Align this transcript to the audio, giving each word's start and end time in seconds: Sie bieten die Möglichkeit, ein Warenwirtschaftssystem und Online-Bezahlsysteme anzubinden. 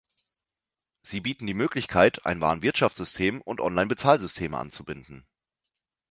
Sie 1.03 1.21
bieten 1.21 1.45
die 1.45 1.53
Möglichkeit, 1.53 2.25
ein 2.25 2.41
Warenwirtschaftssystem 2.41 3.39
und 3.39 3.61
Online-Bezahlsysteme 3.61 4.57
anzubinden. 4.57 5.27